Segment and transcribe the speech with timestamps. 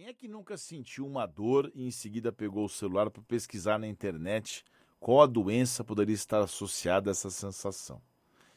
[0.00, 3.78] Quem é que nunca sentiu uma dor e em seguida pegou o celular para pesquisar
[3.78, 4.64] na internet
[4.98, 8.00] qual a doença poderia estar associada a essa sensação?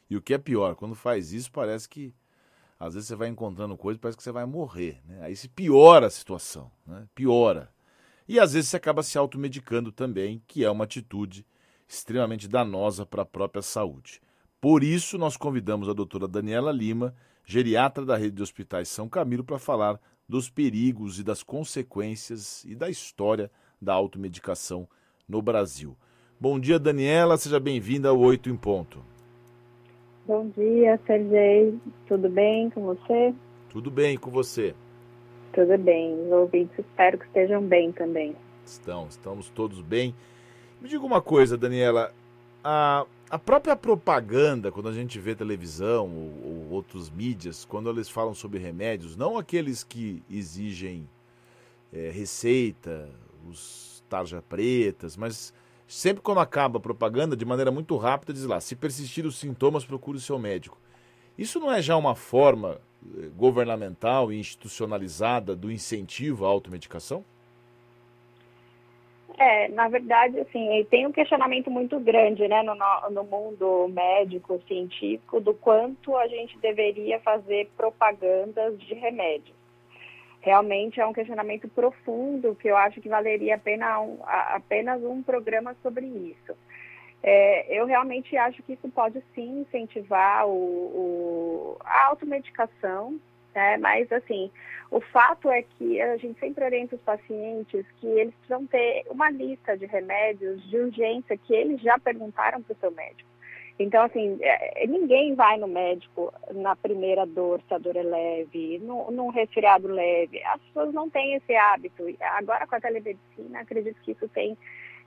[0.08, 2.14] E o que é pior, quando faz isso, parece que
[2.80, 5.02] às vezes você vai encontrando coisa, parece que você vai morrer.
[5.04, 5.20] Né?
[5.20, 7.06] Aí se piora a situação, né?
[7.14, 7.70] piora.
[8.26, 11.46] E às vezes você acaba se automedicando também, que é uma atitude
[11.86, 14.18] extremamente danosa para a própria saúde.
[14.62, 17.14] Por isso, nós convidamos a doutora Daniela Lima,
[17.44, 22.74] geriatra da rede de hospitais São Camilo, para falar dos perigos e das consequências e
[22.74, 24.88] da história da automedicação
[25.28, 25.96] no Brasil.
[26.40, 29.02] Bom dia, Daniela, seja bem-vinda ao Oito em Ponto.
[30.26, 31.78] Bom dia, Sergei.
[32.06, 33.34] Tudo bem com você?
[33.68, 34.74] Tudo bem com você.
[35.52, 36.14] Tudo bem.
[36.26, 38.34] Os ouvintes espero que estejam bem também.
[38.64, 40.14] Estão, estamos todos bem.
[40.80, 42.12] Me diga uma coisa, Daniela.
[42.62, 48.08] A, a própria propaganda, quando a gente vê televisão ou, ou outros mídias, quando eles
[48.08, 51.08] falam sobre remédios, não aqueles que exigem
[51.92, 53.08] é, receita,
[53.48, 55.52] os tarja pretas, mas
[55.86, 59.84] sempre quando acaba a propaganda, de maneira muito rápida, diz lá: se persistir os sintomas,
[59.84, 60.78] procure o seu médico.
[61.36, 62.80] Isso não é já uma forma
[63.16, 67.24] eh, governamental e institucionalizada do incentivo à automedicação?
[69.36, 72.76] É, na verdade, assim, tem um questionamento muito grande, né, no,
[73.10, 79.56] no mundo médico, científico, do quanto a gente deveria fazer propagandas de remédios.
[80.40, 85.02] Realmente é um questionamento profundo que eu acho que valeria a pena um, a, apenas
[85.02, 86.54] um programa sobre isso.
[87.22, 93.18] É, eu realmente acho que isso pode sim incentivar o, o, a automedicação,
[93.54, 93.76] né?
[93.78, 94.50] Mas, assim,
[94.90, 99.30] o fato é que a gente sempre orienta os pacientes que eles precisam ter uma
[99.30, 103.34] lista de remédios de urgência que eles já perguntaram para o seu médico.
[103.78, 108.78] Então, assim, é, ninguém vai no médico na primeira dor, se a dor é leve,
[108.78, 110.40] num resfriado leve.
[110.44, 112.04] As pessoas não têm esse hábito.
[112.20, 114.56] Agora, com a telemedicina, acredito que isso tem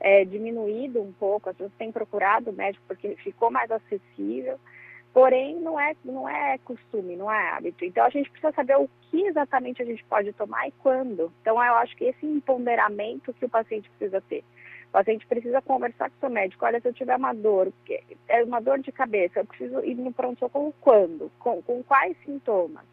[0.02, 1.50] é, diminuído um pouco.
[1.50, 4.60] As pessoas têm procurado o médico porque ficou mais acessível.
[5.17, 7.83] Porém, não é, não é costume, não é hábito.
[7.83, 11.33] Então, a gente precisa saber o que exatamente a gente pode tomar e quando.
[11.42, 14.44] Então, eu acho que esse empoderamento que o paciente precisa ter.
[14.89, 16.64] O paciente precisa conversar com o seu médico.
[16.64, 17.73] Olha, se eu tiver uma dor,
[18.28, 21.32] é uma dor de cabeça, eu preciso ir no pronto-socorro quando?
[21.39, 22.86] Com, com quais sintomas?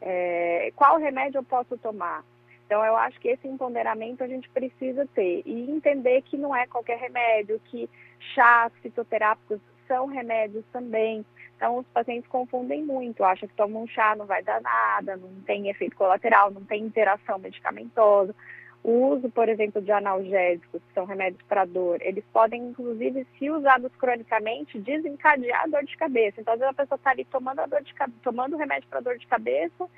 [0.00, 2.24] É, qual remédio eu posso tomar?
[2.64, 6.66] Então, eu acho que esse empoderamento a gente precisa ter e entender que não é
[6.66, 7.90] qualquer remédio, que
[8.34, 11.26] chás fitoterápicos são remédios também.
[11.62, 15.30] Então, os pacientes confundem muito, acham que tomam um chá não vai dar nada, não
[15.46, 18.34] tem efeito colateral, não tem interação medicamentosa.
[18.82, 23.48] O uso, por exemplo, de analgésicos, que são remédios para dor, eles podem, inclusive, se
[23.48, 26.40] usados cronicamente, desencadear a dor de cabeça.
[26.40, 29.16] Então, às vezes a pessoa está ali tomando, a dor de, tomando remédio para dor
[29.16, 29.88] de cabeça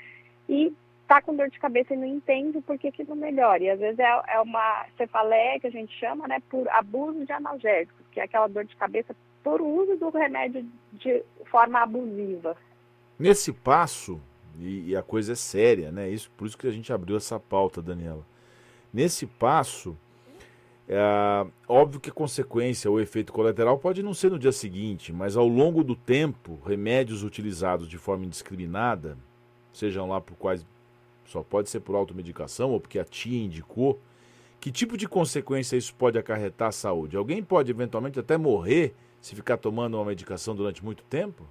[0.46, 0.70] e
[1.00, 3.62] está com dor de cabeça e não entende por que, que não melhora.
[3.62, 7.32] E às vezes é, é uma cefaleia que a gente chama, né, por abuso de
[7.32, 12.56] analgésicos, que é aquela dor de cabeça por uso do remédio de forma abusiva.
[13.18, 14.18] Nesse passo,
[14.58, 16.08] e, e, a coisa é séria, né?
[16.08, 18.26] Isso, por isso que a gente abriu essa pauta, Daniela.
[18.92, 19.96] Nesse passo,
[20.88, 25.36] é, óbvio que a consequência ou efeito colateral pode não ser no dia seguinte, mas
[25.36, 29.18] ao longo do tempo, remédios utilizados de forma indiscriminada,
[29.72, 30.64] sejam lá por quais
[31.26, 34.00] só pode ser por automedicação ou porque a tia indicou,
[34.60, 37.16] que tipo de consequência isso pode acarretar à saúde?
[37.16, 41.46] Alguém pode eventualmente até morrer se ficar tomando uma medicação durante muito tempo?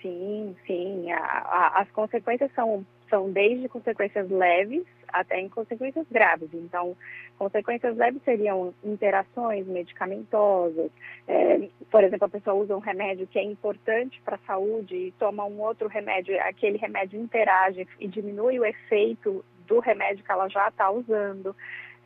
[0.00, 1.12] Sim, sim.
[1.12, 6.48] A, a, as consequências são, são desde consequências leves até em consequências graves.
[6.54, 6.96] Então,
[7.38, 10.90] consequências leves seriam interações medicamentosas.
[11.28, 15.12] É, por exemplo, a pessoa usa um remédio que é importante para a saúde e
[15.18, 20.48] toma um outro remédio, aquele remédio interage e diminui o efeito do remédio que ela
[20.48, 21.54] já está usando.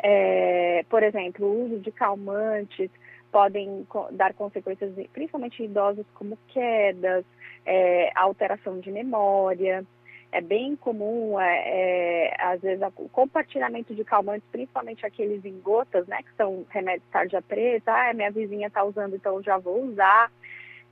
[0.03, 2.91] É, por exemplo, o uso de calmantes
[3.31, 7.25] podem dar consequências, principalmente idosos, como quedas,
[7.65, 9.85] é, alteração de memória.
[10.33, 16.07] É bem comum, é, é, às vezes, o compartilhamento de calmantes, principalmente aqueles em gotas,
[16.07, 17.93] né, que são remédios tarja preta.
[17.93, 20.31] Ah, minha vizinha está usando, então já vou usar.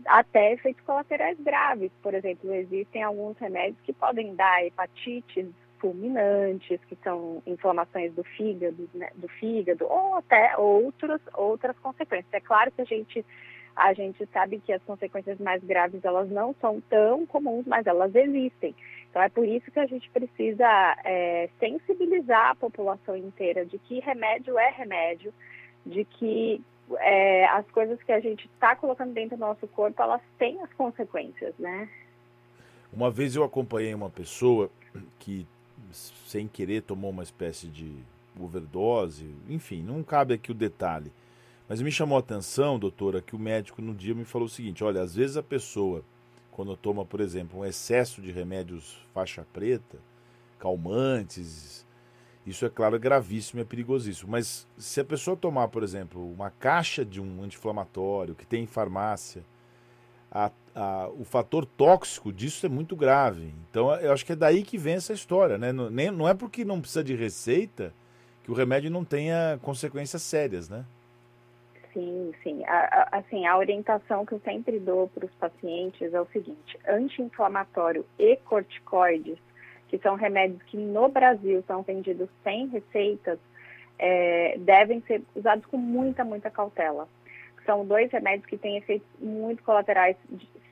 [0.06, 1.93] Até efeitos colaterais graves.
[2.02, 5.46] Por exemplo, existem alguns remédios que podem dar hepatites
[5.80, 12.32] fulminantes, que são inflamações do fígado, né, do fígado, ou até outros, outras consequências.
[12.32, 13.25] É claro que a gente
[13.75, 18.12] a gente sabe que as consequências mais graves elas não são tão comuns, mas elas
[18.12, 18.75] existem.
[19.08, 24.00] Então é por isso que a gente precisa é, sensibilizar a população inteira de que
[24.00, 25.32] remédio é remédio,
[25.86, 26.60] de que
[26.96, 30.72] é, as coisas que a gente está colocando dentro do nosso corpo elas têm as
[30.72, 31.88] consequências, né?
[32.92, 34.70] Uma vez eu acompanhei uma pessoa
[35.19, 35.46] que
[35.93, 37.93] sem querer tomou uma espécie de
[38.38, 41.12] overdose, enfim, não cabe aqui o detalhe.
[41.69, 44.82] Mas me chamou a atenção, doutora, que o médico no dia me falou o seguinte:
[44.82, 46.02] olha, às vezes a pessoa,
[46.50, 49.99] quando toma, por exemplo, um excesso de remédios faixa preta,
[50.58, 51.87] calmantes,
[52.46, 54.31] isso é claro é gravíssimo e é perigosíssimo.
[54.31, 58.67] Mas se a pessoa tomar, por exemplo, uma caixa de um anti-inflamatório que tem em
[58.67, 59.44] farmácia,
[60.30, 63.52] a, a, o fator tóxico disso é muito grave.
[63.70, 65.72] Então eu acho que é daí que vem essa história, né?
[65.72, 67.92] Não, nem, não é porque não precisa de receita
[68.44, 70.84] que o remédio não tenha consequências sérias, né?
[71.92, 72.64] Sim, sim.
[72.64, 72.78] A,
[73.12, 78.06] a, assim, a orientação que eu sempre dou para os pacientes é o seguinte: anti-inflamatório
[78.19, 79.38] e corticoides,
[79.88, 83.38] que são remédios que no Brasil são vendidos sem receitas,
[83.98, 87.08] é, devem ser usados com muita, muita cautela.
[87.69, 90.17] São dois remédios que têm efeitos muito colaterais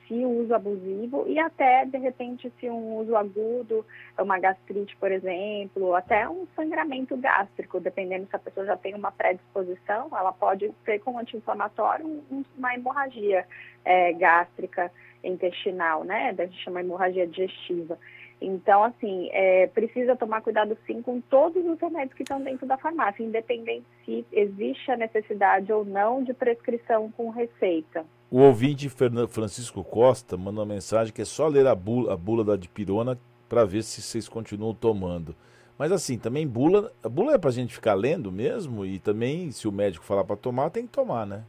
[0.07, 3.85] se uso abusivo e até, de repente, se um uso agudo,
[4.17, 9.11] uma gastrite, por exemplo, até um sangramento gástrico, dependendo se a pessoa já tem uma
[9.11, 12.23] predisposição, ela pode ter com anti-inflamatório
[12.57, 13.45] uma hemorragia
[13.85, 14.91] é, gástrica
[15.23, 16.33] intestinal, né?
[16.35, 17.99] A gente chama hemorragia digestiva.
[18.39, 22.77] Então, assim, é, precisa tomar cuidado sim com todos os remédios que estão dentro da
[22.77, 28.05] farmácia, independente se existe a necessidade ou não de prescrição com receita.
[28.29, 32.43] O ouvinte Francisco Costa mandou uma mensagem que é só ler a bula, a bula
[32.43, 33.17] da dipirona
[33.49, 35.35] para ver se vocês continuam tomando.
[35.77, 39.51] Mas assim, também bula, a bula é para a gente ficar lendo mesmo e também
[39.51, 41.43] se o médico falar para tomar, tem que tomar, né?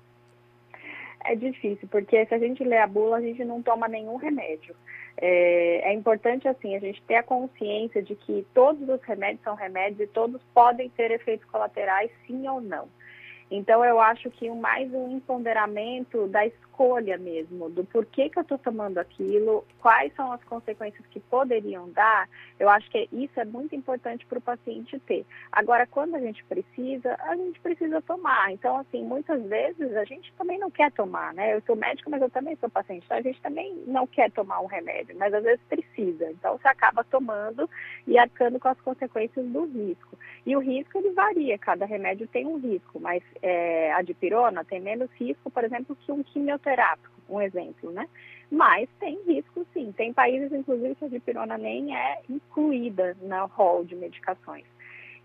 [1.25, 4.75] É difícil, porque se a gente lê a bula, a gente não toma nenhum remédio.
[5.21, 9.57] É, é, importante, assim, a gente ter a consciência de que todos os remédios são
[9.57, 12.89] remédios e todos podem ter efeitos colaterais, sim ou não.
[13.51, 16.47] Então, eu acho que mais um empoderamento da
[16.79, 21.91] escolha mesmo, do porquê que eu estou tomando aquilo, quais são as consequências que poderiam
[21.91, 22.29] dar,
[22.59, 25.27] eu acho que isso é muito importante para o paciente ter.
[25.51, 28.53] Agora, quando a gente precisa, a gente precisa tomar.
[28.53, 31.55] Então, assim, muitas vezes a gente também não quer tomar, né?
[31.55, 33.05] Eu sou médico, mas eu também sou paciente.
[33.05, 36.31] Então, a gente também não quer tomar um remédio, mas às vezes precisa.
[36.31, 37.69] Então, você acaba tomando
[38.07, 40.17] e arcando com as consequências do risco.
[40.47, 44.81] E o risco, ele varia, cada remédio tem um risco, mas é, a dipirona tem
[44.81, 46.23] menos risco, por exemplo, que um
[47.29, 48.09] um exemplo, né?
[48.51, 49.93] Mas tem risco sim.
[49.93, 54.65] Tem países, inclusive, que a dipirona nem é incluída na rol de medicações.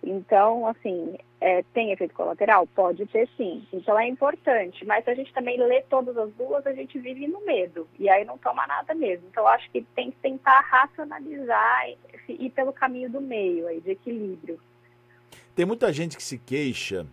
[0.06, 2.68] Então, assim, é, tem efeito colateral?
[2.68, 3.66] Pode ter sim.
[3.72, 4.86] Então é importante.
[4.86, 7.88] Mas se a gente também lê todas as duas, a gente vive no medo.
[7.98, 9.25] E aí não toma nada mesmo.
[9.31, 11.88] Então, acho que tem que tentar racionalizar
[12.28, 14.60] e ir pelo caminho do meio, aí, de equilíbrio.
[15.56, 17.07] Tem muita gente que se queixa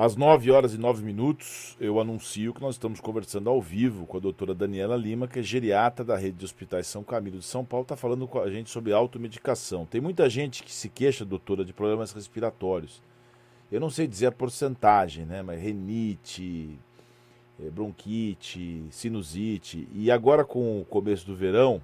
[0.00, 4.16] às 9 horas e 9 minutos, eu anuncio que nós estamos conversando ao vivo com
[4.16, 7.66] a doutora Daniela Lima, que é geriatra da rede de hospitais São Camilo de São
[7.66, 9.84] Paulo, está falando com a gente sobre automedicação.
[9.84, 13.02] Tem muita gente que se queixa, doutora, de problemas respiratórios.
[13.70, 15.42] Eu não sei dizer a porcentagem, né?
[15.42, 16.78] Mas renite,
[17.62, 19.86] eh, bronquite, sinusite.
[19.92, 21.78] E agora com o começo do verão,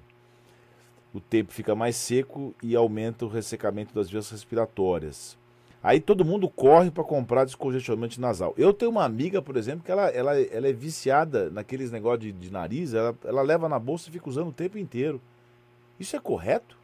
[1.13, 5.37] o tempo fica mais seco e aumenta o ressecamento das vias respiratórias.
[5.81, 8.53] Aí todo mundo corre para comprar descongestionante nasal.
[8.57, 12.31] Eu tenho uma amiga, por exemplo, que ela, ela, ela é viciada naqueles negócios de,
[12.31, 15.21] de nariz, ela, ela leva na bolsa e fica usando o tempo inteiro.
[15.99, 16.77] Isso é correto?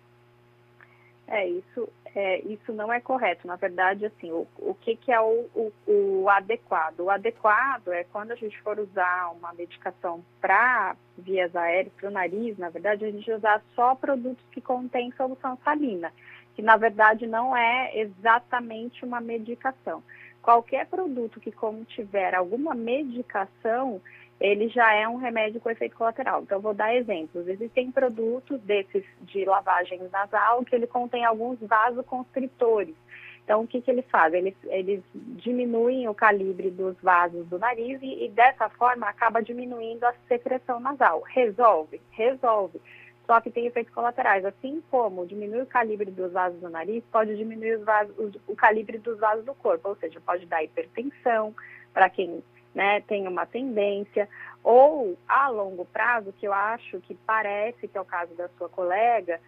[1.28, 3.48] É, isso, é, isso não é correto.
[3.48, 7.00] Na verdade, assim, o, o que, que é o, o, o adequado?
[7.00, 12.12] O adequado é quando a gente for usar uma medicação para vias aéreas, para o
[12.12, 16.12] nariz, na verdade, a gente usar só produtos que contêm solução salina
[16.56, 20.04] que na verdade não é exatamente uma medicação.
[20.42, 24.02] Qualquer produto que contiver alguma medicação,
[24.40, 26.42] ele já é um remédio com efeito colateral.
[26.42, 27.48] Então, vou dar exemplos.
[27.48, 32.96] Existem produtos desses de lavagem nasal que ele contém alguns vasoconstritores.
[33.44, 34.34] Então, o que, que ele faz?
[34.34, 40.04] Eles, eles diminuem o calibre dos vasos do nariz e, e dessa forma acaba diminuindo
[40.06, 41.22] a secreção nasal.
[41.22, 42.02] Resolve?
[42.12, 42.82] Resolve
[43.26, 44.46] só que tem efeitos colaterais.
[44.46, 48.16] Assim como diminuir o calibre dos vasos do nariz, pode diminuir vasos,
[48.48, 51.56] o calibre dos vasos do corpo, ou seja, pode dar hipertensão
[51.94, 54.28] para quem né, tem uma tendência,
[54.64, 58.68] ou a longo prazo, que eu acho que parece que é o caso da sua
[58.68, 59.40] colega,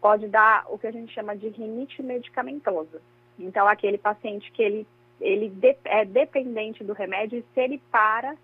[0.00, 3.00] pode dar o que a gente chama de rinite medicamentosa.
[3.38, 4.86] Então, aquele paciente que ele,
[5.20, 8.36] ele de, é dependente do remédio e se ele para,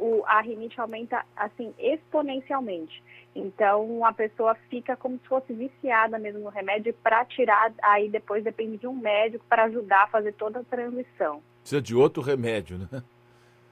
[0.00, 3.02] o, a rinite aumenta assim exponencialmente.
[3.36, 8.42] Então, a pessoa fica como se fosse viciada mesmo no remédio para tirar, aí depois
[8.42, 11.42] depende de um médico para ajudar a fazer toda a transição.
[11.60, 13.02] Precisa de outro remédio, né?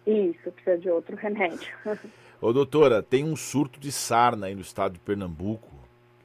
[0.06, 1.68] Isso, precisa de outro remédio.
[2.40, 5.75] Ô, doutora, tem um surto de sarna aí no estado de Pernambuco.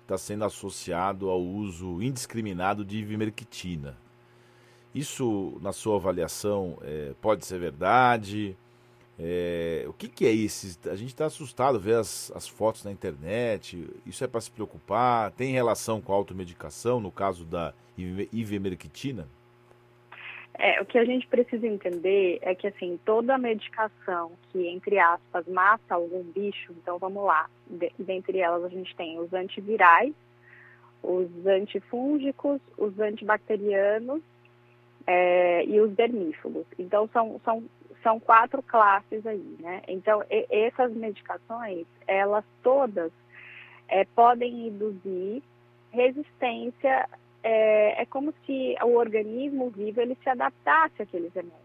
[0.04, 3.98] está sendo associado ao uso indiscriminado de ivermectina.
[4.94, 8.56] Isso, na sua avaliação, é, pode ser verdade?
[9.20, 10.80] É, o que, que, é isso?
[10.90, 13.88] A gente está assustado ver as, as, fotos na internet.
[14.06, 15.32] Isso é para se preocupar?
[15.32, 19.28] Tem relação com a automedicação, no caso da ivermectina?
[20.56, 25.48] É, o que a gente precisa entender é que, assim, toda medicação que, entre aspas,
[25.48, 30.14] mata algum bicho, então vamos lá, de, dentre elas a gente tem os antivirais,
[31.02, 34.22] os antifúngicos, os antibacterianos
[35.08, 36.66] é, e os dermífugos.
[36.78, 37.64] Então, são, são,
[38.04, 39.82] são quatro classes aí, né?
[39.88, 43.12] Então, e, essas medicações, elas todas
[43.88, 45.42] é, podem induzir
[45.92, 47.08] resistência
[47.44, 51.64] é, é como se o organismo vivo ele se adaptasse àqueles remédios.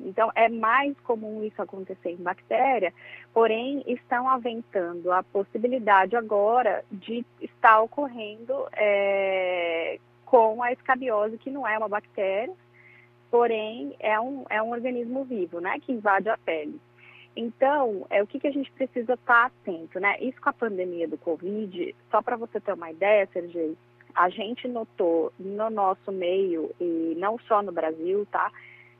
[0.00, 2.94] Então, é mais comum isso acontecer em bactéria,
[3.34, 11.66] porém, estão aventando a possibilidade agora de estar ocorrendo é, com a escabiose, que não
[11.66, 12.54] é uma bactéria,
[13.30, 16.80] porém, é um, é um organismo vivo, né, que invade a pele.
[17.36, 20.16] Então, é o que, que a gente precisa estar atento, né?
[20.20, 23.76] Isso com a pandemia do Covid, só para você ter uma ideia, Sergei,
[24.12, 28.50] a gente notou no nosso meio, e não só no Brasil, tá?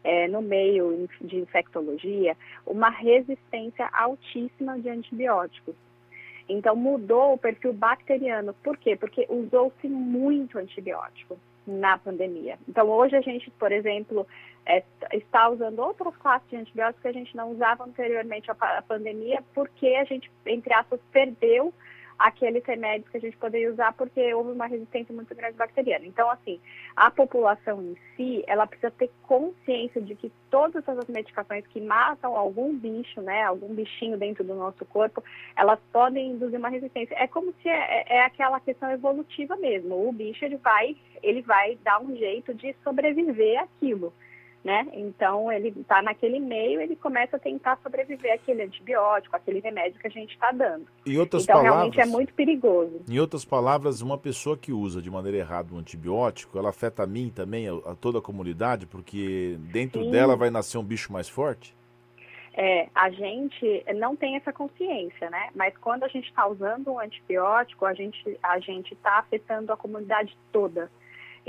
[0.04, 5.74] É, no meio de infectologia, uma resistência altíssima de antibióticos.
[6.48, 8.54] Então, mudou o perfil bacteriano.
[8.62, 8.94] Por quê?
[8.94, 11.36] Porque usou-se muito antibiótico
[11.68, 12.58] na pandemia.
[12.68, 14.26] Então, hoje a gente, por exemplo,
[14.66, 14.82] é,
[15.12, 19.86] está usando outras classes de antibióticos que a gente não usava anteriormente à pandemia, porque
[19.88, 21.72] a gente, entre aspas, perdeu
[22.18, 26.04] aqueles remédios que a gente poderia usar porque houve uma resistência muito grande bacteriana.
[26.04, 26.60] Então, assim,
[26.96, 32.36] a população em si, ela precisa ter consciência de que todas essas medicações que matam
[32.36, 35.22] algum bicho, né, algum bichinho dentro do nosso corpo,
[35.56, 37.14] elas podem induzir uma resistência.
[37.14, 40.08] É como se é, é aquela questão evolutiva mesmo.
[40.08, 44.12] O bicho, ele vai, ele vai dar um jeito de sobreviver àquilo
[44.64, 44.86] né?
[44.92, 50.06] Então ele está naquele meio, ele começa a tentar sobreviver àquele antibiótico, aquele remédio que
[50.06, 50.86] a gente está dando.
[51.06, 53.02] Em outras então palavras, realmente é muito perigoso.
[53.08, 57.06] Em outras palavras, uma pessoa que usa de maneira errada um antibiótico, ela afeta a
[57.06, 60.10] mim também, a, toda a comunidade, porque dentro Sim.
[60.10, 61.76] dela vai nascer um bicho mais forte?
[62.60, 65.48] É, a gente não tem essa consciência, né?
[65.54, 69.76] Mas quando a gente está usando um antibiótico, a gente a gente está afetando a
[69.76, 70.90] comunidade toda.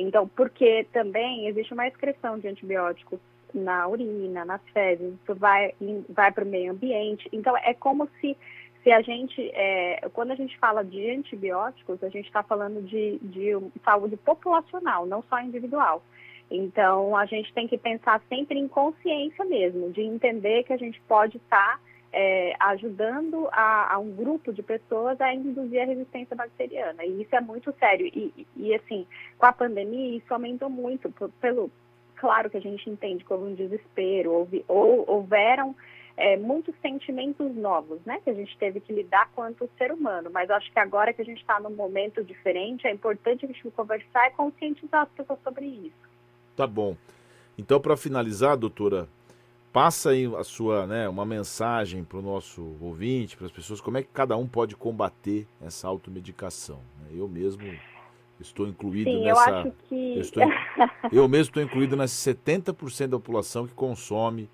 [0.01, 3.20] Então, porque também existe uma excreção de antibióticos
[3.53, 5.74] na urina, nas fezes, isso vai,
[6.10, 7.27] vai para o meio ambiente.
[7.34, 8.38] Então, é como se,
[8.84, 13.20] se a gente, é, quando a gente fala de antibióticos, a gente está falando de,
[13.22, 16.03] de saúde populacional, não só individual.
[16.50, 21.00] Então, a gente tem que pensar sempre em consciência mesmo, de entender que a gente
[21.01, 26.36] pode estar tá é, ajudando a, a, um grupo de pessoas a induzir a resistência
[26.36, 27.04] bacteriana.
[27.06, 28.08] E isso é muito sério.
[28.08, 29.06] E, e, assim,
[29.38, 31.12] com a pandemia, isso aumentou muito.
[31.39, 31.72] Pelo,
[32.16, 35.75] claro que a gente entende houve um desespero, houve, ou, houveram
[36.18, 38.20] é, muitos sentimentos novos, né?
[38.24, 40.30] Que a gente teve que lidar quanto ser humano.
[40.32, 43.70] Mas acho que agora que a gente está num momento diferente, é importante a gente
[43.72, 46.10] conversar e conscientizar as pessoas sobre isso.
[46.56, 46.98] Tá bom.
[47.58, 49.08] Então, para finalizar, doutora,
[49.72, 53.98] passa aí a sua, né, uma mensagem para o nosso ouvinte, para as pessoas, como
[53.98, 56.80] é que cada um pode combater essa automedicação.
[57.02, 57.10] Né?
[57.20, 57.64] Eu mesmo
[58.40, 59.50] estou incluído Sim, nessa.
[59.50, 60.16] Eu, acho que...
[60.16, 60.44] eu, estou,
[61.12, 64.50] eu mesmo estou incluído nesse 70% da população que consome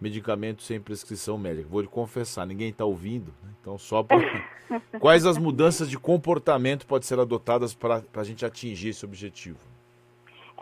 [0.00, 1.68] medicamentos sem prescrição médica.
[1.68, 3.50] Vou lhe confessar, ninguém está ouvindo, né?
[3.60, 4.20] então só para.
[4.98, 9.58] Quais as mudanças de comportamento podem ser adotadas para a gente atingir esse objetivo?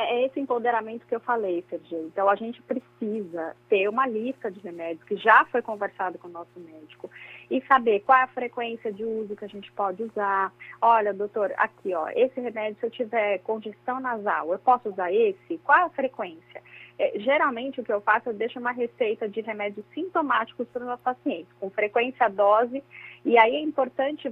[0.03, 2.07] É esse empoderamento que eu falei, Sergio.
[2.07, 6.31] Então, a gente precisa ter uma lista de remédios que já foi conversado com o
[6.31, 7.11] nosso médico
[7.51, 10.53] e saber qual é a frequência de uso que a gente pode usar.
[10.81, 15.59] Olha, doutor, aqui, ó, esse remédio, se eu tiver congestão nasal, eu posso usar esse?
[15.59, 16.63] Qual é a frequência?
[17.01, 20.87] É, geralmente, o que eu faço, eu deixo uma receita de remédios sintomáticos para os
[20.87, 22.83] meus pacientes, com frequência, dose
[23.25, 24.31] e aí é importante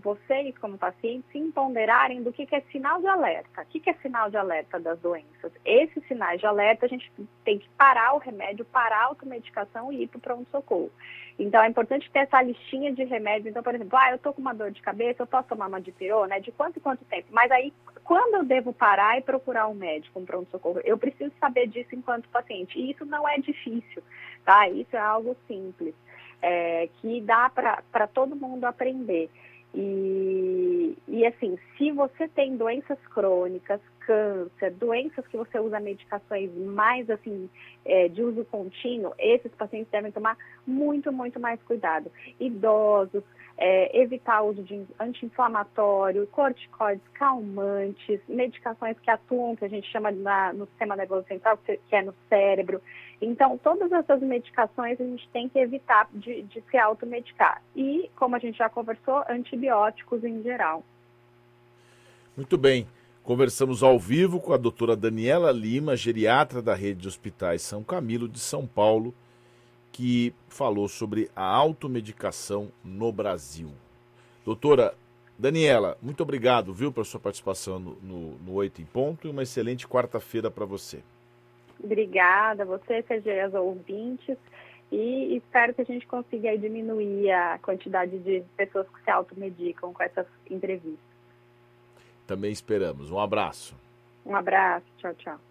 [0.00, 3.62] vocês, como pacientes, se empoderarem do que, é sinal de alerta.
[3.62, 5.52] O que, é sinal de alerta das doenças?
[5.64, 7.10] Esses sinais de alerta, a gente
[7.44, 10.90] tem que parar o remédio, parar a automedicação e ir para o pronto-socorro.
[11.36, 13.48] Então, é importante ter essa listinha de remédios.
[13.48, 15.80] Então, por exemplo, ah, eu estou com uma dor de cabeça, eu posso tomar uma
[15.80, 16.40] dipirona?
[16.40, 17.26] De quanto em quanto tempo?
[17.30, 17.72] Mas aí,
[18.04, 20.80] quando eu devo parar e procurar um médico, um pronto-socorro?
[20.84, 22.78] Eu preciso saber disso enquanto paciente.
[22.78, 24.02] E isso não é difícil,
[24.44, 24.68] tá?
[24.68, 25.94] Isso é algo simples
[26.42, 29.30] é, que dá para todo mundo aprender.
[29.74, 37.08] E, e assim, se você tem doenças crônicas, câncer, doenças que você usa medicações mais
[37.10, 37.48] assim
[37.84, 42.10] é, de uso contínuo, esses pacientes devem tomar muito, muito mais cuidado.
[42.38, 43.22] Idosos,
[43.56, 50.10] é, evitar o uso de anti-inflamatório, corticoides, calmantes, medicações que atuam, que a gente chama
[50.10, 52.80] na, no sistema nervoso central, que é no cérebro.
[53.20, 57.62] Então, todas essas medicações a gente tem que evitar de, de se automedicar.
[57.76, 60.82] E, como a gente já conversou, antibióticos em geral.
[62.36, 62.86] Muito bem.
[63.22, 68.28] Conversamos ao vivo com a doutora Daniela Lima, geriatra da rede de hospitais São Camilo
[68.28, 69.14] de São Paulo,
[69.92, 73.68] que falou sobre a automedicação no Brasil.
[74.44, 74.92] Doutora
[75.38, 79.44] Daniela, muito obrigado, viu, pela sua participação no, no, no 8 em Ponto e uma
[79.44, 80.98] excelente quarta-feira para você.
[81.78, 84.36] Obrigada, você, CG, as ouvintes,
[84.90, 90.02] e espero que a gente consiga diminuir a quantidade de pessoas que se automedicam com
[90.02, 91.11] essas entrevistas.
[92.26, 93.10] Também esperamos.
[93.10, 93.74] Um abraço.
[94.24, 94.86] Um abraço.
[94.98, 95.38] Tchau, tchau.